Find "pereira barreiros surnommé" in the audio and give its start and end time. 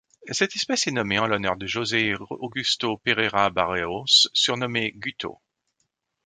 2.97-4.93